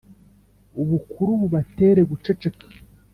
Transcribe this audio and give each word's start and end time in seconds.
Ubukuru 0.81 1.31
bubatera 1.41 2.01
guceceka, 2.11 2.65